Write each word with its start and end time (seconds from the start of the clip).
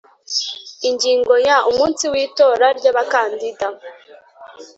Ingingo 0.89 1.33
ya 1.47 1.57
Umunsi 1.69 2.03
w 2.11 2.15
itora 2.25 2.67
ry 2.77 2.85
Abakandida 2.91 3.67